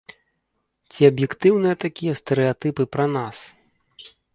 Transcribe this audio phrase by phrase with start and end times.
[0.93, 3.37] Ці аб'ектыўныя такія стэрэатыпы пра нас?